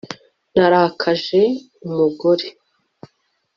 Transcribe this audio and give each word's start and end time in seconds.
Narakaje 0.55 1.41
umugore 1.87 2.45